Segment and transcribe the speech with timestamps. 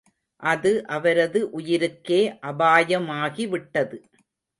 [0.43, 2.21] அது அவரது உயிருக்கே
[2.43, 3.99] அபாயமாகி விட்டது.